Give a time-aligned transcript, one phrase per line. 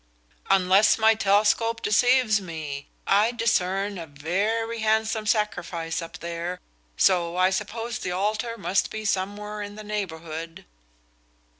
[0.49, 6.59] "Unless my telescope deceives me, I discern a very handsome sacrifice up there,
[6.97, 10.65] so I suppose the altar must be somewhere in the neighborhood."